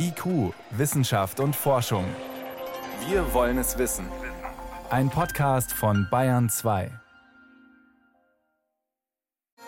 IQ, 0.00 0.54
Wissenschaft 0.70 1.40
und 1.40 1.56
Forschung. 1.56 2.04
Wir 3.08 3.34
wollen 3.34 3.58
es 3.58 3.78
wissen. 3.78 4.06
Ein 4.90 5.10
Podcast 5.10 5.72
von 5.72 6.06
Bayern 6.08 6.48
2. 6.48 6.92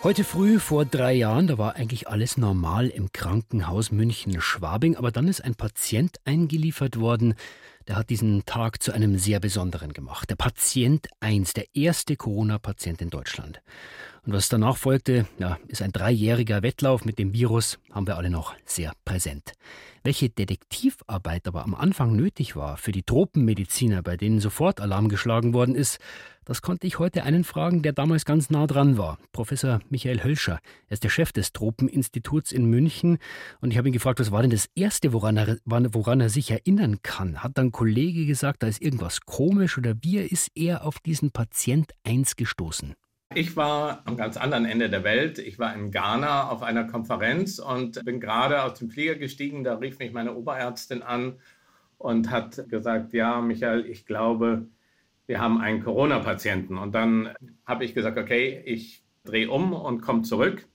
Heute 0.03 0.23
früh 0.23 0.57
vor 0.59 0.85
drei 0.85 1.13
Jahren, 1.13 1.47
da 1.47 1.57
war 1.57 1.75
eigentlich 1.75 2.07
alles 2.07 2.37
normal 2.37 2.87
im 2.87 3.11
Krankenhaus 3.11 3.91
München-Schwabing, 3.91 4.95
aber 4.95 5.11
dann 5.11 5.27
ist 5.27 5.43
ein 5.43 5.55
Patient 5.55 6.17
eingeliefert 6.23 6.97
worden, 6.97 7.35
der 7.87 7.97
hat 7.97 8.09
diesen 8.09 8.45
Tag 8.45 8.81
zu 8.81 8.93
einem 8.93 9.17
sehr 9.17 9.41
besonderen 9.41 9.91
gemacht. 9.91 10.29
Der 10.29 10.37
Patient 10.37 11.07
1, 11.19 11.53
der 11.53 11.65
erste 11.75 12.15
Corona-Patient 12.15 13.01
in 13.01 13.09
Deutschland. 13.09 13.61
Und 14.23 14.33
was 14.33 14.49
danach 14.49 14.77
folgte, 14.77 15.25
ja, 15.39 15.57
ist 15.67 15.81
ein 15.81 15.91
dreijähriger 15.91 16.61
Wettlauf 16.61 17.05
mit 17.05 17.17
dem 17.17 17.33
Virus, 17.33 17.79
haben 17.91 18.05
wir 18.05 18.17
alle 18.17 18.29
noch 18.29 18.53
sehr 18.65 18.93
präsent. 19.03 19.53
Welche 20.03 20.29
Detektivarbeit 20.29 21.47
aber 21.47 21.63
am 21.63 21.73
Anfang 21.73 22.15
nötig 22.15 22.55
war 22.55 22.77
für 22.77 22.91
die 22.91 23.01
Tropenmediziner, 23.01 24.03
bei 24.03 24.17
denen 24.17 24.39
sofort 24.39 24.79
Alarm 24.79 25.09
geschlagen 25.09 25.53
worden 25.53 25.73
ist, 25.73 25.97
das 26.45 26.61
konnte 26.61 26.85
ich 26.85 26.99
heute 26.99 27.23
einen 27.23 27.43
fragen, 27.43 27.81
der 27.81 27.93
damals 27.93 28.25
ganz 28.25 28.51
nah 28.51 28.67
dran 28.67 28.97
war. 28.97 29.17
Professor 29.31 29.79
Michael 29.89 30.23
Hölscher. 30.23 30.59
Er 30.87 30.93
ist 30.93 31.03
der 31.03 31.09
Chef 31.09 31.31
des 31.31 31.53
Tropeninstituts 31.53 32.51
in 32.51 32.65
München. 32.65 33.17
Und 33.59 33.71
ich 33.71 33.77
habe 33.77 33.89
ihn 33.89 33.93
gefragt, 33.93 34.19
was 34.19 34.31
war 34.31 34.41
denn 34.41 34.51
das 34.51 34.67
Erste, 34.75 35.13
woran 35.13 35.37
er, 35.37 35.57
woran 35.65 36.19
er 36.19 36.29
sich 36.29 36.51
erinnern 36.51 37.01
kann? 37.01 37.43
Hat 37.43 37.57
dann 37.57 37.67
ein 37.67 37.71
Kollege 37.71 38.25
gesagt, 38.25 38.63
da 38.63 38.67
ist 38.67 38.81
irgendwas 38.81 39.21
komisch 39.21 39.77
oder 39.77 39.95
wie 40.01 40.17
ist 40.17 40.49
er 40.53 40.83
auf 40.83 40.99
diesen 40.99 41.31
Patient 41.31 41.91
1 42.03 42.35
gestoßen? 42.35 42.95
Ich 43.33 43.55
war 43.55 44.01
am 44.05 44.17
ganz 44.17 44.35
anderen 44.35 44.65
Ende 44.65 44.89
der 44.89 45.05
Welt. 45.05 45.39
Ich 45.39 45.57
war 45.57 45.73
in 45.73 45.89
Ghana 45.89 46.49
auf 46.49 46.63
einer 46.63 46.83
Konferenz 46.83 47.59
und 47.59 48.03
bin 48.03 48.19
gerade 48.19 48.61
aus 48.61 48.79
dem 48.79 48.89
Flieger 48.89 49.15
gestiegen. 49.15 49.63
Da 49.63 49.75
rief 49.75 49.99
mich 49.99 50.11
meine 50.11 50.35
Oberärztin 50.35 51.01
an 51.01 51.39
und 51.97 52.29
hat 52.29 52.67
gesagt, 52.69 53.13
ja, 53.13 53.39
Michael, 53.39 53.85
ich 53.85 54.05
glaube, 54.05 54.67
wir 55.27 55.39
haben 55.39 55.61
einen 55.61 55.81
Corona-Patienten. 55.81 56.77
Und 56.77 56.93
dann 56.93 57.29
habe 57.65 57.85
ich 57.85 57.93
gesagt, 57.93 58.17
okay, 58.17 58.61
ich 58.65 59.01
drehe 59.23 59.49
um 59.49 59.71
und 59.71 60.01
komme 60.01 60.23
zurück 60.23 60.67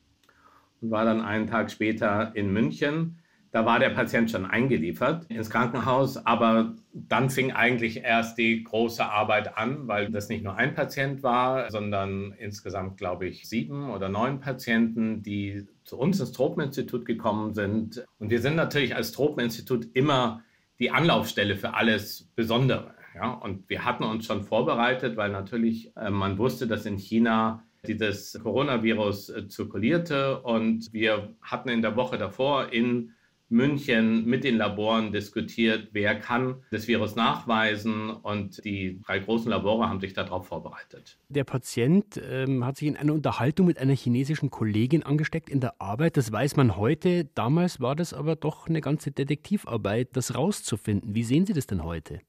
und 0.81 0.91
war 0.91 1.05
dann 1.05 1.21
einen 1.21 1.49
Tag 1.49 1.71
später 1.71 2.35
in 2.35 2.55
München 2.55 3.19
da 3.51 3.65
war 3.65 3.79
der 3.79 3.91
Patient 3.91 4.31
schon 4.31 4.45
eingeliefert 4.45 5.25
ins 5.31 5.51
Krankenhaus, 5.51 6.25
aber 6.27 6.75
dann 6.93 7.31
fing 7.31 7.53
eigentlich 7.53 7.99
erst 7.99 8.39
die 8.39 8.63
große 8.65 9.05
Arbeit 9.05 9.57
an, 9.57 9.89
weil 9.89 10.11
das 10.11 10.29
nicht 10.29 10.45
nur 10.45 10.57
ein 10.57 10.75
Patient 10.75 11.23
war, 11.23 11.71
sondern 11.71 12.33
insgesamt, 12.39 12.99
glaube 12.99 13.27
ich, 13.27 13.49
sieben 13.49 13.91
oder 13.91 14.09
neun 14.09 14.41
Patienten, 14.41 15.23
die 15.23 15.67
zu 15.85 15.99
uns 15.99 16.21
ins 16.21 16.33
Tropeninstitut 16.33 17.05
gekommen 17.05 17.55
sind. 17.55 18.05
Und 18.19 18.31
wir 18.31 18.41
sind 18.41 18.57
natürlich 18.57 18.95
als 18.95 19.13
Tropeninstitut 19.13 19.89
immer 19.95 20.43
die 20.79 20.91
Anlaufstelle 20.91 21.57
für 21.57 21.75
alles 21.75 22.31
Besondere. 22.35 22.95
Ja? 23.15 23.33
Und 23.33 23.69
wir 23.69 23.85
hatten 23.85 24.05
uns 24.05 24.27
schon 24.27 24.43
vorbereitet, 24.43 25.17
weil 25.17 25.31
natürlich 25.31 25.93
äh, 25.97 26.11
man 26.11 26.39
wusste, 26.39 26.67
dass 26.67 26.87
in 26.87 26.99
China 26.99 27.65
dieses 27.87 28.39
Coronavirus 28.43 29.31
äh, 29.31 29.49
zirkulierte 29.49 30.41
und 30.43 30.93
wir 30.93 31.35
hatten 31.41 31.69
in 31.69 31.83
der 31.83 31.97
Woche 31.97 32.19
davor 32.19 32.73
in 32.73 33.13
München 33.49 34.25
mit 34.27 34.43
den 34.43 34.57
Laboren 34.57 35.13
diskutiert, 35.13 35.91
wer 35.93 36.19
kann 36.19 36.63
das 36.71 36.89
Virus 36.89 37.15
nachweisen 37.15 38.11
und 38.11 38.65
die 38.65 39.01
drei 39.07 39.21
großen 39.21 39.51
Labore 39.51 39.89
haben 39.89 40.01
sich 40.01 40.15
darauf 40.15 40.49
vorbereitet. 40.49 41.19
Der 41.29 41.45
Patient 41.45 42.21
ähm, 42.29 42.65
hat 42.65 42.77
sich 42.77 42.89
in 42.89 42.97
einer 42.97 43.13
Unterhaltung 43.13 43.67
mit 43.67 43.79
einer 43.79 43.95
chinesischen 43.95 44.51
Kollegin 44.51 45.05
angesteckt 45.05 45.49
in 45.49 45.61
der 45.61 45.81
Arbeit. 45.81 46.17
Das 46.17 46.33
weiß 46.33 46.57
man 46.57 46.77
heute. 46.77 47.27
Damals 47.35 47.81
war 47.81 47.95
das 47.95 48.13
aber 48.13 48.35
doch 48.35 48.69
eine 48.69 48.81
ganze 48.81 49.13
Detektivarbeit, 49.13 50.09
das 50.15 50.35
rauszufinden. 50.35 51.15
Wie 51.15 51.23
sehen 51.23 51.47
Sie 51.47 51.53
das 51.53 51.69
denn 51.69 51.85
heute? 51.85 52.21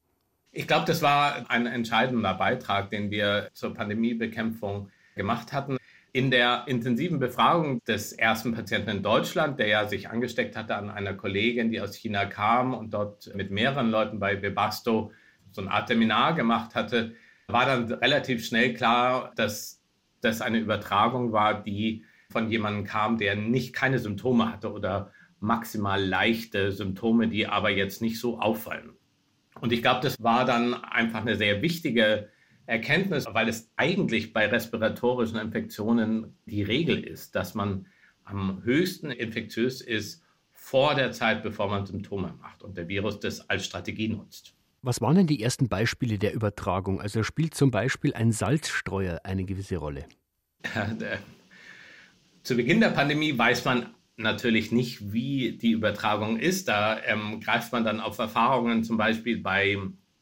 Ich 0.52 0.68
glaube, 0.68 0.86
das 0.86 1.02
war 1.02 1.50
ein 1.50 1.66
entscheidender 1.66 2.34
Beitrag, 2.36 2.90
den 2.90 3.10
wir 3.10 3.50
zur 3.54 3.74
Pandemiebekämpfung 3.74 4.90
gemacht 5.16 5.52
hatten 5.52 5.77
in 6.18 6.32
der 6.32 6.64
intensiven 6.66 7.20
Befragung 7.20 7.80
des 7.84 8.12
ersten 8.12 8.52
Patienten 8.52 8.90
in 8.90 9.04
Deutschland, 9.04 9.60
der 9.60 9.68
ja 9.68 9.88
sich 9.88 10.10
angesteckt 10.10 10.56
hatte 10.56 10.76
an 10.76 10.90
einer 10.90 11.14
Kollegin, 11.14 11.70
die 11.70 11.80
aus 11.80 11.94
China 11.94 12.26
kam 12.26 12.74
und 12.74 12.92
dort 12.92 13.32
mit 13.36 13.52
mehreren 13.52 13.92
Leuten 13.92 14.18
bei 14.18 14.42
Webasto 14.42 15.12
so 15.52 15.62
eine 15.62 15.70
Art 15.70 15.90
Seminar 15.90 16.34
gemacht 16.34 16.74
hatte, 16.74 17.14
war 17.50 17.68
dann 17.68 17.94
relativ 17.94 18.44
schnell 18.44 18.74
klar, 18.74 19.32
dass 19.36 19.84
das 20.22 20.42
eine 20.42 20.58
Übertragung 20.58 21.34
war, 21.34 21.62
die 21.64 22.04
von 22.32 22.50
jemandem 22.50 22.84
kam, 22.84 23.20
der 23.20 23.36
nicht 23.36 23.76
keine 23.76 24.00
Symptome 24.00 24.52
hatte 24.52 24.72
oder 24.72 25.12
maximal 25.40 26.04
leichte 26.04 26.72
Symptome, 26.72 27.28
die 27.28 27.46
aber 27.46 27.70
jetzt 27.70 28.02
nicht 28.02 28.20
so 28.20 28.40
auffallen. 28.40 28.94
Und 29.62 29.72
ich 29.72 29.84
glaube, 29.84 30.02
das 30.02 30.16
war 30.24 30.46
dann 30.46 30.74
einfach 30.74 31.22
eine 31.22 31.36
sehr 31.36 31.62
wichtige 31.62 32.30
Erkenntnis, 32.68 33.26
weil 33.32 33.48
es 33.48 33.72
eigentlich 33.78 34.34
bei 34.34 34.46
respiratorischen 34.46 35.40
Infektionen 35.40 36.38
die 36.46 36.64
Regel 36.64 37.04
ist, 37.04 37.34
dass 37.34 37.56
man 37.56 37.88
am 38.26 38.62
höchsten 38.64 39.10
infektiös 39.10 39.82
ist 39.82 40.22
vor 40.52 40.94
der 40.94 41.14
Zeit, 41.14 41.44
bevor 41.44 41.70
man 41.70 41.86
Symptome 41.86 42.34
macht 42.42 42.62
und 42.62 42.78
der 42.78 42.90
Virus 42.90 43.22
das 43.22 43.50
als 43.50 43.66
Strategie 43.66 44.10
nutzt. 44.10 44.54
Was 44.82 45.02
waren 45.02 45.16
denn 45.16 45.28
die 45.28 45.42
ersten 45.42 45.70
Beispiele 45.70 46.18
der 46.18 46.34
Übertragung? 46.34 47.02
Also 47.02 47.24
spielt 47.24 47.56
zum 47.56 47.72
Beispiel 47.72 48.14
ein 48.14 48.32
Salzstreuer 48.32 49.22
eine 49.24 49.46
gewisse 49.46 49.78
Rolle? 49.78 50.06
Zu 52.44 52.56
Beginn 52.56 52.82
der 52.82 52.90
Pandemie 52.90 53.38
weiß 53.38 53.64
man 53.66 53.96
natürlich 54.18 54.72
nicht, 54.72 55.14
wie 55.14 55.54
die 55.54 55.72
Übertragung 55.72 56.38
ist. 56.38 56.68
Da 56.68 57.02
ähm, 57.04 57.40
greift 57.40 57.72
man 57.72 57.86
dann 57.86 58.02
auf 58.02 58.18
Erfahrungen 58.18 58.84
zum 58.84 58.98
Beispiel 58.98 59.42
bei 59.42 59.78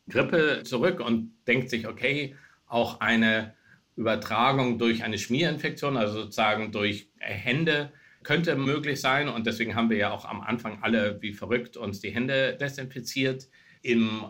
Grippe 0.09 0.63
zurück 0.63 0.99
und 0.99 1.31
denkt 1.47 1.69
sich, 1.69 1.87
okay, 1.87 2.35
auch 2.67 2.99
eine 2.99 3.53
Übertragung 3.95 4.77
durch 4.77 5.03
eine 5.03 5.17
Schmierinfektion, 5.17 5.97
also 5.97 6.21
sozusagen 6.21 6.71
durch 6.71 7.09
Hände, 7.17 7.91
könnte 8.23 8.55
möglich 8.55 8.99
sein. 8.99 9.29
Und 9.29 9.45
deswegen 9.47 9.75
haben 9.75 9.89
wir 9.89 9.97
ja 9.97 10.11
auch 10.11 10.25
am 10.25 10.41
Anfang 10.41 10.79
alle 10.81 11.21
wie 11.21 11.33
verrückt 11.33 11.77
uns 11.77 12.01
die 12.01 12.09
Hände 12.09 12.57
desinfiziert. 12.59 13.47
Im 13.81 14.25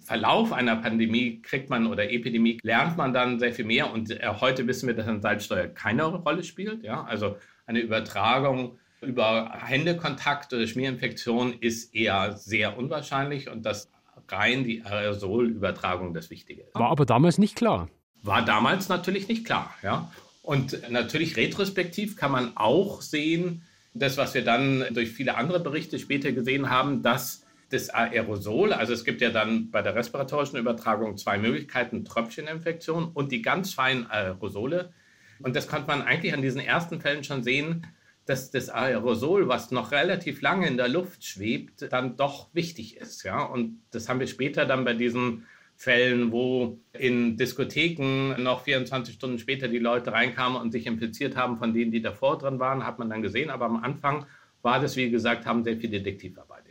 Verlauf 0.00 0.52
einer 0.52 0.76
Pandemie 0.76 1.42
kriegt 1.42 1.68
man 1.70 1.86
oder 1.86 2.10
Epidemie 2.10 2.58
lernt 2.62 2.96
man 2.96 3.12
dann 3.12 3.38
sehr 3.38 3.52
viel 3.52 3.66
mehr. 3.66 3.92
Und 3.92 4.10
äh, 4.10 4.26
heute 4.40 4.66
wissen 4.66 4.86
wir, 4.86 4.94
dass 4.94 5.06
ein 5.06 5.20
Salzsteuer 5.20 5.68
keine 5.68 6.04
Rolle 6.04 6.42
spielt. 6.42 6.82
Ja? 6.82 7.04
Also 7.04 7.36
eine 7.66 7.80
Übertragung 7.80 8.78
über 9.02 9.52
Händekontakt 9.64 10.52
oder 10.52 10.66
Schmierinfektion 10.66 11.54
ist 11.60 11.94
eher 11.94 12.32
sehr 12.32 12.76
unwahrscheinlich. 12.76 13.48
Und 13.48 13.64
das 13.64 13.90
rein 14.28 14.64
die 14.64 14.82
Aerosolübertragung 14.82 16.14
das 16.14 16.30
Wichtige 16.30 16.62
ist. 16.62 16.74
War 16.74 16.90
aber 16.90 17.06
damals 17.06 17.38
nicht 17.38 17.56
klar. 17.56 17.88
War 18.22 18.44
damals 18.44 18.88
natürlich 18.88 19.28
nicht 19.28 19.44
klar, 19.44 19.74
ja. 19.82 20.10
Und 20.42 20.90
natürlich 20.90 21.36
retrospektiv 21.36 22.16
kann 22.16 22.32
man 22.32 22.56
auch 22.56 23.02
sehen, 23.02 23.62
das, 23.94 24.16
was 24.16 24.34
wir 24.34 24.44
dann 24.44 24.84
durch 24.92 25.10
viele 25.10 25.36
andere 25.36 25.60
Berichte 25.60 25.98
später 25.98 26.32
gesehen 26.32 26.70
haben, 26.70 27.02
dass 27.02 27.44
das 27.70 27.88
Aerosol, 27.88 28.72
also 28.72 28.92
es 28.92 29.04
gibt 29.04 29.20
ja 29.20 29.30
dann 29.30 29.70
bei 29.70 29.80
der 29.82 29.94
respiratorischen 29.94 30.58
Übertragung 30.58 31.16
zwei 31.16 31.38
Möglichkeiten, 31.38 32.04
Tröpfcheninfektion 32.04 33.10
und 33.12 33.30
die 33.32 33.42
ganz 33.42 33.74
feinen 33.74 34.10
Aerosole. 34.10 34.92
Und 35.40 35.54
das 35.56 35.68
konnte 35.68 35.86
man 35.86 36.02
eigentlich 36.02 36.34
an 36.34 36.42
diesen 36.42 36.60
ersten 36.60 37.00
Fällen 37.00 37.24
schon 37.24 37.42
sehen, 37.42 37.86
dass 38.30 38.52
das 38.52 38.70
Aerosol, 38.70 39.48
was 39.48 39.72
noch 39.72 39.90
relativ 39.90 40.40
lange 40.40 40.68
in 40.68 40.76
der 40.76 40.88
Luft 40.88 41.24
schwebt, 41.24 41.90
dann 41.90 42.16
doch 42.16 42.48
wichtig 42.54 42.96
ist. 42.96 43.24
Ja? 43.24 43.42
Und 43.42 43.82
das 43.90 44.08
haben 44.08 44.20
wir 44.20 44.28
später 44.28 44.66
dann 44.66 44.84
bei 44.84 44.94
diesen 44.94 45.46
Fällen, 45.74 46.30
wo 46.30 46.78
in 46.92 47.36
Diskotheken 47.36 48.40
noch 48.40 48.62
24 48.62 49.14
Stunden 49.16 49.40
später 49.40 49.66
die 49.66 49.80
Leute 49.80 50.12
reinkamen 50.12 50.60
und 50.60 50.70
sich 50.70 50.86
infiziert 50.86 51.34
haben 51.36 51.58
von 51.58 51.74
denen, 51.74 51.90
die 51.90 52.02
davor 52.02 52.38
drin 52.38 52.60
waren, 52.60 52.86
hat 52.86 53.00
man 53.00 53.10
dann 53.10 53.20
gesehen. 53.20 53.50
Aber 53.50 53.64
am 53.64 53.82
Anfang 53.82 54.26
war 54.62 54.78
das, 54.78 54.94
wie 54.96 55.10
gesagt, 55.10 55.44
haben 55.44 55.64
sehr 55.64 55.76
viel 55.76 55.90
Detektivarbeit. 55.90 56.69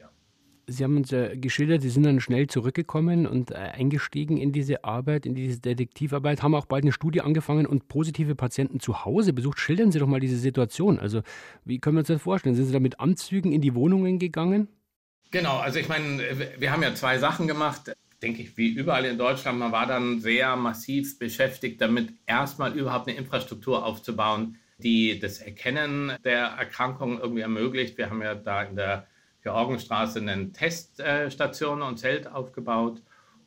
Sie 0.70 0.84
haben 0.84 0.98
uns 0.98 1.12
ja 1.12 1.36
geschildert, 1.36 1.82
Sie 1.82 1.90
sind 1.90 2.04
dann 2.04 2.20
schnell 2.20 2.48
zurückgekommen 2.48 3.26
und 3.26 3.52
äh, 3.52 3.56
eingestiegen 3.56 4.38
in 4.38 4.52
diese 4.52 4.84
Arbeit, 4.84 5.26
in 5.26 5.36
diese 5.36 5.60
Detektivarbeit, 5.60 6.44
haben 6.44 6.56
auch 6.56 6.66
bald 6.66 6.84
eine 6.84 6.92
Studie 6.92 7.22
angefangen 7.22 7.66
und 7.66 7.88
positive 7.88 8.36
Patienten 8.36 8.80
zu 8.80 9.06
Hause 9.06 9.34
besucht. 9.34 9.60
Schildern 9.60 9.92
Sie 9.92 10.00
doch 10.00 10.08
mal 10.08 10.20
diese 10.20 10.38
Situation. 10.38 11.00
Also, 11.00 11.22
wie 11.66 11.80
können 11.80 11.96
wir 11.96 12.00
uns 12.00 12.08
das 12.08 12.22
vorstellen? 12.22 12.56
Sind 12.56 12.66
Sie 12.66 12.74
da 12.74 12.80
mit 12.80 13.00
Anzügen 13.00 13.52
in 13.52 13.62
die 13.62 13.76
Wohnungen 13.76 14.20
gegangen? 14.20 14.68
Genau, 15.32 15.58
also 15.58 15.80
ich 15.80 15.88
meine, 15.88 16.24
wir 16.58 16.72
haben 16.72 16.82
ja 16.82 16.96
zwei 16.96 17.20
Sachen 17.20 17.48
gemacht, 17.48 17.94
denke 18.22 18.42
ich, 18.42 18.58
wie 18.58 18.70
überall 18.70 19.06
in 19.06 19.18
Deutschland. 19.18 19.60
Man 19.60 19.72
war 19.72 19.86
dann 19.86 20.20
sehr 20.20 20.56
massiv 20.56 21.20
beschäftigt, 21.20 21.82
damit 21.82 22.14
erstmal 22.26 22.78
überhaupt 22.78 23.08
eine 23.08 23.18
Infrastruktur 23.18 23.86
aufzubauen, 23.86 24.58
die 24.80 25.20
das 25.20 25.40
Erkennen 25.40 26.14
der 26.24 26.46
Erkrankung 26.46 27.20
irgendwie 27.20 27.42
ermöglicht. 27.42 27.98
Wir 27.98 28.10
haben 28.10 28.22
ja 28.22 28.36
da 28.36 28.64
in 28.64 28.76
der 28.76 29.08
Georgenstraße 29.42 30.20
eine 30.20 30.52
Teststation 30.52 31.82
und 31.82 31.98
Zelt 31.98 32.28
aufgebaut. 32.28 33.02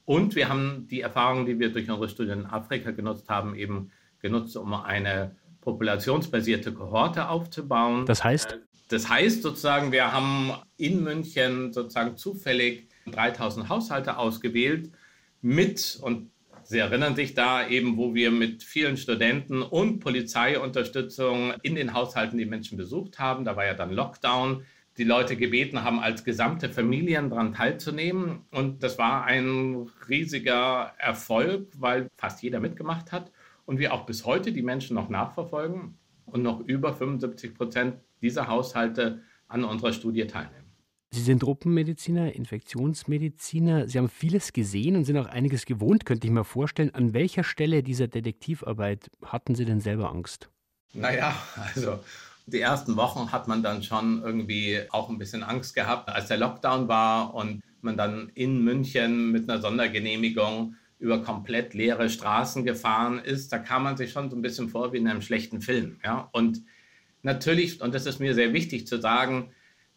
Und 0.04 0.34
wir 0.34 0.48
haben 0.48 0.88
die 0.90 1.00
Erfahrungen, 1.00 1.46
die 1.46 1.58
wir 1.58 1.72
durch 1.72 1.88
unsere 1.88 2.08
Studien 2.08 2.40
in 2.40 2.46
Afrika 2.46 2.90
genutzt 2.90 3.28
haben, 3.28 3.54
eben 3.54 3.90
genutzt, 4.20 4.56
um 4.56 4.72
eine 4.74 5.36
populationsbasierte 5.60 6.72
Kohorte 6.72 7.28
aufzubauen. 7.28 8.06
Das 8.06 8.24
heißt? 8.24 8.58
Das 8.88 9.08
heißt 9.08 9.42
sozusagen, 9.42 9.92
wir 9.92 10.12
haben 10.12 10.52
in 10.76 11.02
München 11.02 11.72
sozusagen 11.72 12.16
zufällig 12.16 12.88
3000 13.10 13.68
Haushalte 13.68 14.18
ausgewählt 14.18 14.90
mit, 15.40 15.98
und 16.02 16.30
Sie 16.64 16.78
erinnern 16.78 17.16
sich 17.16 17.34
da 17.34 17.66
eben, 17.66 17.96
wo 17.96 18.14
wir 18.14 18.30
mit 18.30 18.62
vielen 18.62 18.96
Studenten 18.96 19.62
und 19.62 20.00
Polizeiunterstützung 20.00 21.54
in 21.62 21.74
den 21.74 21.92
Haushalten 21.92 22.38
die 22.38 22.46
Menschen 22.46 22.78
besucht 22.78 23.18
haben. 23.18 23.44
Da 23.44 23.56
war 23.56 23.66
ja 23.66 23.74
dann 23.74 23.92
Lockdown. 23.92 24.64
Die 25.02 25.08
Leute 25.08 25.34
gebeten 25.34 25.82
haben, 25.82 25.98
als 25.98 26.22
gesamte 26.22 26.68
Familien 26.68 27.28
daran 27.28 27.54
teilzunehmen. 27.54 28.42
Und 28.52 28.84
das 28.84 28.98
war 28.98 29.24
ein 29.24 29.90
riesiger 30.08 30.92
Erfolg, 30.96 31.66
weil 31.76 32.08
fast 32.16 32.40
jeder 32.40 32.60
mitgemacht 32.60 33.10
hat 33.10 33.32
und 33.64 33.80
wir 33.80 33.94
auch 33.94 34.06
bis 34.06 34.24
heute 34.24 34.52
die 34.52 34.62
Menschen 34.62 34.94
noch 34.94 35.08
nachverfolgen 35.08 35.98
und 36.24 36.44
noch 36.44 36.60
über 36.60 36.94
75 36.94 37.52
Prozent 37.52 37.96
dieser 38.20 38.46
Haushalte 38.46 39.22
an 39.48 39.64
unserer 39.64 39.92
Studie 39.92 40.24
teilnehmen. 40.28 40.70
Sie 41.10 41.22
sind 41.22 41.40
Truppenmediziner, 41.40 42.36
Infektionsmediziner. 42.36 43.88
Sie 43.88 43.98
haben 43.98 44.08
vieles 44.08 44.52
gesehen 44.52 44.94
und 44.94 45.04
sind 45.04 45.18
auch 45.18 45.26
einiges 45.26 45.66
gewohnt, 45.66 46.06
könnte 46.06 46.28
ich 46.28 46.32
mir 46.32 46.44
vorstellen. 46.44 46.94
An 46.94 47.12
welcher 47.12 47.42
Stelle 47.42 47.82
dieser 47.82 48.06
Detektivarbeit 48.06 49.10
hatten 49.24 49.56
Sie 49.56 49.64
denn 49.64 49.80
selber 49.80 50.12
Angst? 50.12 50.48
Naja, 50.94 51.34
also 51.74 51.98
die 52.46 52.60
ersten 52.60 52.96
Wochen 52.96 53.32
hat 53.32 53.48
man 53.48 53.62
dann 53.62 53.82
schon 53.82 54.22
irgendwie 54.22 54.80
auch 54.90 55.08
ein 55.08 55.18
bisschen 55.18 55.42
Angst 55.42 55.74
gehabt, 55.74 56.08
als 56.08 56.28
der 56.28 56.38
Lockdown 56.38 56.88
war 56.88 57.34
und 57.34 57.62
man 57.80 57.96
dann 57.96 58.30
in 58.34 58.62
München 58.62 59.30
mit 59.30 59.48
einer 59.48 59.60
Sondergenehmigung 59.60 60.76
über 60.98 61.22
komplett 61.22 61.74
leere 61.74 62.08
Straßen 62.08 62.64
gefahren 62.64 63.18
ist. 63.18 63.52
Da 63.52 63.58
kam 63.58 63.82
man 63.82 63.96
sich 63.96 64.12
schon 64.12 64.30
so 64.30 64.36
ein 64.36 64.42
bisschen 64.42 64.68
vor 64.68 64.92
wie 64.92 64.98
in 64.98 65.08
einem 65.08 65.22
schlechten 65.22 65.60
Film. 65.60 65.98
Ja? 66.04 66.28
Und 66.32 66.62
natürlich, 67.22 67.80
und 67.80 67.94
das 67.94 68.06
ist 68.06 68.20
mir 68.20 68.34
sehr 68.34 68.52
wichtig 68.52 68.86
zu 68.86 69.00
sagen, 69.00 69.52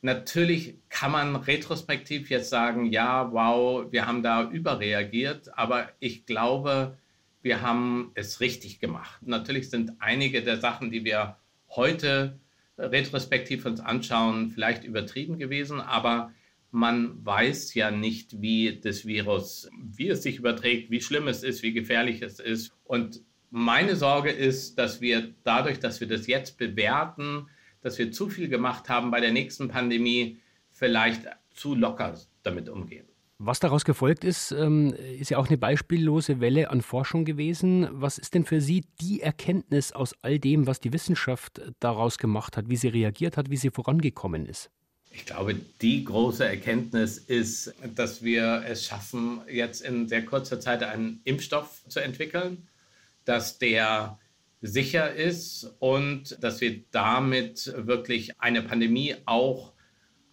Natürlich 0.05 0.75
kann 0.89 1.11
man 1.11 1.35
retrospektiv 1.35 2.29
jetzt 2.29 2.51
sagen, 2.51 2.85
ja, 2.91 3.33
wow, 3.33 3.91
wir 3.91 4.05
haben 4.05 4.21
da 4.21 4.47
überreagiert, 4.47 5.57
aber 5.57 5.89
ich 5.99 6.27
glaube, 6.27 6.99
wir 7.41 7.63
haben 7.63 8.11
es 8.13 8.39
richtig 8.39 8.79
gemacht. 8.79 9.19
Natürlich 9.23 9.71
sind 9.71 9.93
einige 9.97 10.43
der 10.43 10.57
Sachen, 10.57 10.91
die 10.91 11.03
wir 11.05 11.37
heute 11.75 12.39
retrospektiv 12.77 13.65
uns 13.65 13.79
anschauen, 13.79 14.49
vielleicht 14.49 14.83
übertrieben 14.83 15.37
gewesen, 15.37 15.79
aber 15.79 16.31
man 16.71 17.25
weiß 17.25 17.73
ja 17.73 17.89
nicht, 17.89 18.41
wie 18.41 18.79
das 18.81 19.05
Virus, 19.05 19.69
wie 19.81 20.09
es 20.09 20.23
sich 20.23 20.37
überträgt, 20.37 20.91
wie 20.91 21.01
schlimm 21.01 21.27
es 21.27 21.41
ist, 21.41 21.63
wie 21.63 21.71
gefährlich 21.71 22.21
es 22.21 22.39
ist. 22.39 22.73
Und 22.83 23.21
meine 23.49 23.95
Sorge 23.95 24.31
ist, 24.31 24.77
dass 24.77 24.99
wir 24.99 25.33
dadurch, 25.43 25.79
dass 25.79 26.01
wir 26.01 26.07
das 26.07 26.27
jetzt 26.27 26.57
bewerten, 26.57 27.47
dass 27.81 27.97
wir 27.97 28.11
zu 28.11 28.29
viel 28.29 28.49
gemacht 28.49 28.89
haben 28.89 29.09
bei 29.11 29.21
der 29.21 29.31
nächsten 29.31 29.69
Pandemie, 29.69 30.39
vielleicht 30.71 31.21
zu 31.53 31.75
locker 31.75 32.19
damit 32.43 32.67
umgehen. 32.67 33.07
Was 33.37 33.59
daraus 33.59 33.83
gefolgt 33.83 34.23
ist, 34.23 34.51
ähm, 34.53 34.93
ist 34.93 35.29
ja 35.29 35.37
auch 35.37 35.47
eine 35.47 35.57
beispiellose 35.57 36.39
Welle 36.39 36.69
an 36.69 36.81
Forschung 36.81 37.25
gewesen. 37.25 37.87
Was 37.91 38.17
ist 38.17 38.33
denn 38.33 38.45
für 38.45 38.61
Sie 38.61 38.85
die 39.01 39.19
Erkenntnis 39.19 39.91
aus 39.91 40.15
all 40.21 40.39
dem, 40.39 40.67
was 40.67 40.79
die 40.79 40.93
Wissenschaft 40.93 41.61
daraus 41.81 42.17
gemacht 42.17 42.55
hat, 42.55 42.69
wie 42.69 42.77
sie 42.77 42.87
reagiert 42.87 43.35
hat, 43.35 43.49
wie 43.49 43.57
sie 43.57 43.71
vorangekommen 43.71 44.45
ist? 44.45 44.69
Ich 45.11 45.25
glaube, 45.25 45.55
die 45.81 46.05
große 46.05 46.45
Erkenntnis 46.45 47.17
ist, 47.17 47.73
dass 47.93 48.23
wir 48.23 48.63
es 48.67 48.85
schaffen, 48.85 49.41
jetzt 49.49 49.81
in 49.81 50.07
sehr 50.07 50.23
kurzer 50.23 50.61
Zeit 50.61 50.83
einen 50.83 51.19
Impfstoff 51.25 51.83
zu 51.89 51.99
entwickeln, 51.99 52.69
dass 53.25 53.57
der 53.57 54.17
sicher 54.61 55.13
ist 55.13 55.75
und 55.79 56.41
dass 56.41 56.61
wir 56.61 56.81
damit 56.91 57.73
wirklich 57.75 58.39
eine 58.39 58.61
Pandemie 58.61 59.15
auch 59.25 59.74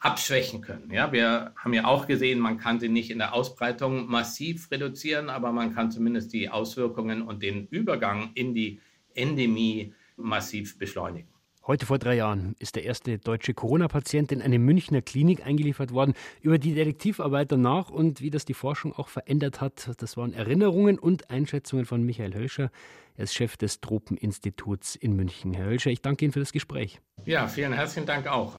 abschwächen 0.02 0.60
können. 0.60 0.90
Ja, 0.90 1.12
wir 1.12 1.52
haben 1.56 1.72
ja 1.72 1.84
auch 1.84 2.06
gesehen, 2.08 2.40
man 2.40 2.58
kann 2.58 2.80
sie 2.80 2.88
nicht 2.88 3.10
in 3.10 3.18
der 3.18 3.32
Ausbreitung 3.32 4.10
massiv 4.10 4.70
reduzieren, 4.70 5.30
aber 5.30 5.52
man 5.52 5.74
kann 5.74 5.92
zumindest 5.92 6.32
die 6.32 6.48
Auswirkungen 6.48 7.22
und 7.22 7.42
den 7.42 7.68
Übergang 7.68 8.32
in 8.34 8.52
die 8.52 8.80
Endemie 9.14 9.94
massiv 10.16 10.76
beschleunigen. 10.78 11.28
Heute 11.64 11.86
vor 11.86 12.00
drei 12.00 12.16
Jahren 12.16 12.56
ist 12.58 12.74
der 12.74 12.82
erste 12.82 13.18
deutsche 13.18 13.54
Corona-Patient 13.54 14.32
in 14.32 14.42
eine 14.42 14.58
Münchner 14.58 15.00
Klinik 15.00 15.46
eingeliefert 15.46 15.92
worden. 15.92 16.14
Über 16.40 16.58
die 16.58 16.74
Detektivarbeit 16.74 17.52
danach 17.52 17.88
und 17.88 18.20
wie 18.20 18.30
das 18.30 18.44
die 18.44 18.54
Forschung 18.54 18.92
auch 18.92 19.06
verändert 19.06 19.60
hat, 19.60 19.88
das 19.98 20.16
waren 20.16 20.32
Erinnerungen 20.32 20.98
und 20.98 21.30
Einschätzungen 21.30 21.84
von 21.84 22.02
Michael 22.02 22.34
Hölscher. 22.34 22.72
Er 23.14 23.24
ist 23.24 23.34
Chef 23.34 23.56
des 23.56 23.80
Tropeninstituts 23.80 24.96
in 24.96 25.14
München. 25.14 25.54
Herr 25.54 25.66
Hölscher, 25.66 25.90
ich 25.90 26.02
danke 26.02 26.24
Ihnen 26.24 26.32
für 26.32 26.40
das 26.40 26.50
Gespräch. 26.50 27.00
Ja, 27.26 27.46
vielen 27.46 27.74
herzlichen 27.74 28.06
Dank 28.06 28.26
auch. 28.26 28.50